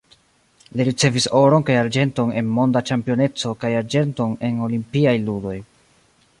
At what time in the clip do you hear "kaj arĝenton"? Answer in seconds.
1.67-2.33, 3.65-4.35